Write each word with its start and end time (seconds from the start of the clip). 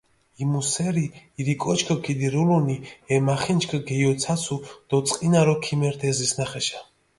იმუ 0.43 0.59
სერი 0.69 1.03
ირი 1.41 1.55
კოჩქჷ 1.63 1.95
ქიდირულუნი, 2.05 2.77
ე 3.13 3.15
მახინჯქჷ 3.25 3.79
გეიოცაცუ 3.87 4.55
დი 4.89 4.97
წყინარო 5.07 5.55
ქიმერთ 5.65 6.01
ე 6.09 6.11
ზისჷნახეშა. 6.17 6.79